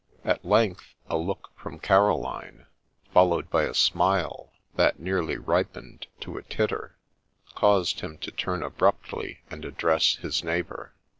[0.25, 2.65] At length a look from Caroline,
[3.13, 6.97] followed by a smile that nearly ripened to a titter,
[7.53, 10.95] caused him to turn abruptly and address his neighbour.